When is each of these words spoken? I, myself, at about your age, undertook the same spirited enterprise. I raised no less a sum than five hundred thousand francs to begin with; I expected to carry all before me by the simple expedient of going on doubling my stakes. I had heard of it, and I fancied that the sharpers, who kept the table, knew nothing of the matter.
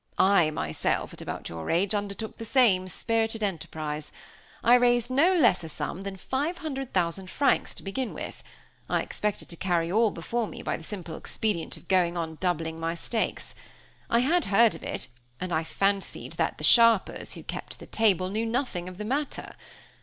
I, 0.17 0.49
myself, 0.49 1.13
at 1.13 1.21
about 1.21 1.47
your 1.47 1.69
age, 1.69 1.93
undertook 1.93 2.39
the 2.39 2.43
same 2.43 2.87
spirited 2.87 3.43
enterprise. 3.43 4.11
I 4.63 4.73
raised 4.73 5.11
no 5.11 5.35
less 5.35 5.63
a 5.63 5.69
sum 5.69 6.01
than 6.01 6.17
five 6.17 6.57
hundred 6.57 6.91
thousand 6.91 7.29
francs 7.29 7.75
to 7.75 7.83
begin 7.83 8.11
with; 8.15 8.41
I 8.89 9.03
expected 9.03 9.47
to 9.49 9.55
carry 9.55 9.91
all 9.91 10.09
before 10.09 10.47
me 10.47 10.63
by 10.63 10.75
the 10.75 10.83
simple 10.83 11.15
expedient 11.15 11.77
of 11.77 11.87
going 11.87 12.17
on 12.17 12.39
doubling 12.41 12.79
my 12.79 12.95
stakes. 12.95 13.53
I 14.09 14.21
had 14.21 14.45
heard 14.45 14.73
of 14.73 14.81
it, 14.81 15.07
and 15.39 15.53
I 15.53 15.63
fancied 15.63 16.33
that 16.33 16.57
the 16.57 16.63
sharpers, 16.63 17.35
who 17.35 17.43
kept 17.43 17.77
the 17.77 17.85
table, 17.85 18.29
knew 18.31 18.47
nothing 18.47 18.89
of 18.89 18.97
the 18.97 19.05
matter. 19.05 19.53